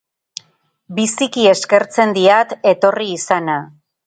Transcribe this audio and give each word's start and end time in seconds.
Biziki 0.99 1.43
eskertzen 1.51 2.17
diat 2.17 2.57
etorri 2.73 3.11
izana. 3.19 3.61